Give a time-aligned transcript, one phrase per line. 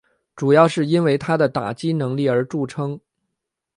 [0.35, 2.99] 主要是因为他的打击能力而着称。